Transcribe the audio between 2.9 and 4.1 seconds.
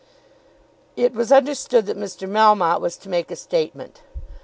to make a statement.